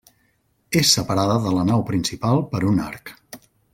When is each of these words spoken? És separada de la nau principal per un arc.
És 0.79 0.93
separada 0.95 1.35
de 1.43 1.53
la 1.57 1.65
nau 1.67 1.83
principal 1.91 2.43
per 2.55 2.63
un 2.73 2.81
arc. 2.87 3.13